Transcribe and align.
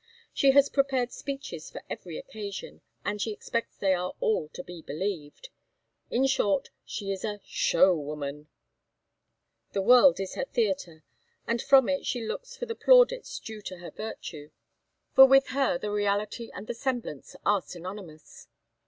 She 0.33 0.49
has 0.53 0.67
prepared 0.67 1.11
speeches 1.11 1.69
for 1.69 1.83
every 1.87 2.17
occasion, 2.17 2.81
and 3.05 3.21
she 3.21 3.31
expects 3.31 3.77
they 3.77 3.93
are 3.93 4.15
all 4.19 4.49
to 4.49 4.63
be 4.63 4.81
believed 4.81 5.49
in 6.09 6.25
short, 6.25 6.71
she 6.83 7.11
is 7.11 7.23
a 7.23 7.39
show 7.45 7.95
woman; 7.95 8.47
the 9.73 9.81
world 9.83 10.19
is 10.19 10.33
her 10.33 10.45
theatre, 10.45 11.03
and 11.45 11.61
from 11.61 11.87
it 11.87 12.07
she 12.07 12.25
looks 12.25 12.57
for 12.57 12.65
the 12.65 12.73
plaudits 12.73 13.37
due 13.39 13.61
to 13.61 13.77
her 13.77 13.91
virtue; 13.91 14.49
for 15.13 15.27
with 15.27 15.49
her 15.49 15.77
the 15.77 15.91
reality 15.91 16.49
and 16.51 16.65
the 16.65 16.73
semblance 16.73 17.35
are 17.45 17.61
synonymous. 17.61 18.47